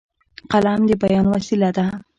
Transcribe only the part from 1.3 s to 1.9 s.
وسیله ده.